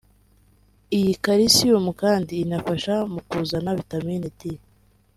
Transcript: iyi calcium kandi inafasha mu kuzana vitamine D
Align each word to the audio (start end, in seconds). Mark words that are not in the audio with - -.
iyi 0.97 1.13
calcium 1.23 1.85
kandi 2.01 2.33
inafasha 2.43 2.95
mu 3.13 3.19
kuzana 3.27 3.71
vitamine 3.79 4.27
D 4.37 4.39